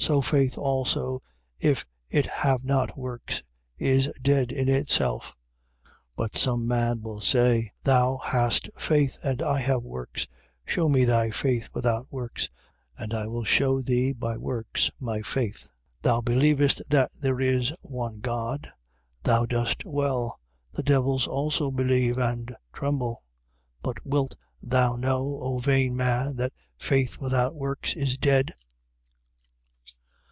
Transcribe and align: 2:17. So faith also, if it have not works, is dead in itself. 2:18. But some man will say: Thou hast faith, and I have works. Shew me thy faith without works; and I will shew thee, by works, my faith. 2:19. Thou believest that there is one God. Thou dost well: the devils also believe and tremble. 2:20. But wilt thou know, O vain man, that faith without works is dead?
2:17. 0.00 0.06
So 0.14 0.20
faith 0.22 0.56
also, 0.56 1.22
if 1.58 1.84
it 2.08 2.24
have 2.26 2.62
not 2.64 2.96
works, 2.96 3.42
is 3.78 4.10
dead 4.22 4.52
in 4.52 4.68
itself. 4.68 5.34
2:18. 5.86 5.92
But 6.16 6.36
some 6.36 6.66
man 6.68 7.02
will 7.02 7.20
say: 7.20 7.72
Thou 7.82 8.18
hast 8.18 8.70
faith, 8.78 9.18
and 9.24 9.42
I 9.42 9.58
have 9.58 9.82
works. 9.82 10.26
Shew 10.64 10.88
me 10.88 11.04
thy 11.04 11.30
faith 11.32 11.68
without 11.74 12.06
works; 12.10 12.48
and 12.96 13.12
I 13.12 13.26
will 13.26 13.42
shew 13.44 13.82
thee, 13.82 14.12
by 14.12 14.38
works, 14.38 14.88
my 15.00 15.20
faith. 15.20 15.64
2:19. 16.02 16.02
Thou 16.02 16.20
believest 16.22 16.82
that 16.90 17.10
there 17.20 17.40
is 17.40 17.74
one 17.82 18.20
God. 18.20 18.70
Thou 19.24 19.44
dost 19.46 19.84
well: 19.84 20.38
the 20.72 20.84
devils 20.84 21.26
also 21.26 21.70
believe 21.72 22.16
and 22.18 22.54
tremble. 22.72 23.24
2:20. 23.82 23.82
But 23.82 24.06
wilt 24.06 24.36
thou 24.62 24.94
know, 24.96 25.38
O 25.42 25.58
vain 25.58 25.94
man, 25.96 26.36
that 26.36 26.52
faith 26.78 27.18
without 27.18 27.56
works 27.56 27.94
is 27.94 28.16
dead? 28.16 28.54